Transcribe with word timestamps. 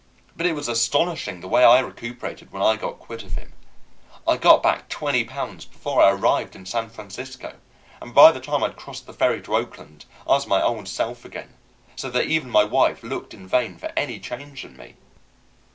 But 0.35 0.47
it 0.47 0.53
was 0.55 0.67
astonishing 0.67 1.41
the 1.41 1.47
way 1.47 1.63
I 1.63 1.77
recuperated 1.77 2.51
when 2.51 2.63
I 2.63 2.75
got 2.75 2.97
quit 2.97 3.21
of 3.21 3.33
him. 3.35 3.53
I 4.27 4.35
got 4.35 4.63
back 4.63 4.89
twenty 4.89 5.23
pounds 5.23 5.63
before 5.65 6.01
I 6.01 6.09
arrived 6.09 6.55
in 6.55 6.65
San 6.65 6.89
Francisco, 6.89 7.57
and 8.01 8.11
by 8.11 8.31
the 8.31 8.39
time 8.39 8.63
I'd 8.63 8.75
crossed 8.75 9.05
the 9.05 9.13
ferry 9.13 9.43
to 9.43 9.55
Oakland 9.55 10.05
I 10.25 10.29
was 10.31 10.47
my 10.47 10.59
old 10.59 10.87
self 10.87 11.23
again, 11.23 11.53
so 11.95 12.09
that 12.09 12.25
even 12.25 12.49
my 12.49 12.63
wife 12.63 13.03
looked 13.03 13.35
in 13.35 13.45
vain 13.45 13.77
for 13.77 13.93
any 13.95 14.19
change 14.19 14.65
in 14.65 14.75
me. 14.75 14.95